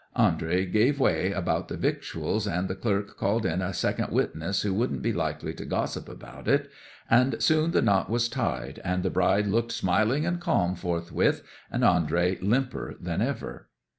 'Andrey 0.15 0.65
gave 0.65 0.99
way 0.99 1.31
about 1.31 1.67
the 1.67 1.77
victuals, 1.77 2.47
and 2.47 2.67
the 2.67 2.73
clerk 2.73 3.17
called 3.17 3.45
in 3.45 3.61
a 3.61 3.71
second 3.71 4.11
witness 4.11 4.63
who 4.63 4.73
wouldn't 4.73 5.03
be 5.03 5.13
likely 5.13 5.53
to 5.53 5.63
gossip 5.63 6.09
about 6.09 6.47
it, 6.47 6.71
and 7.07 7.39
soon 7.39 7.69
the 7.69 7.83
knot 7.83 8.09
was 8.09 8.27
tied, 8.27 8.81
and 8.83 9.03
the 9.03 9.11
bride 9.11 9.45
looked 9.45 9.71
smiling 9.71 10.25
and 10.25 10.39
calm 10.39 10.73
forthwith, 10.73 11.43
and 11.69 11.83
Andrey 11.83 12.39
limper 12.41 12.95
than 12.99 13.21
ever. 13.21 13.67